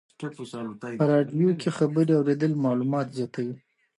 [0.99, 3.55] په رادیو کې خبرې اورېدل معلومات زیاتوي.